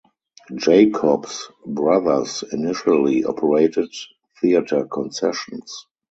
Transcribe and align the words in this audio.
Jacobs 0.55 1.51
Brothers 1.63 2.43
initially 2.51 3.23
operated 3.23 3.89
theater 4.41 4.85
concessions. 4.85 5.85